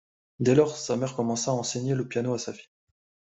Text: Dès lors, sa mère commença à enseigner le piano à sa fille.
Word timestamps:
Dès 0.39 0.55
lors, 0.55 0.77
sa 0.77 0.95
mère 0.97 1.13
commença 1.15 1.51
à 1.51 1.53
enseigner 1.53 1.93
le 1.93 2.07
piano 2.07 2.33
à 2.33 2.39
sa 2.39 2.53
fille. 2.53 2.71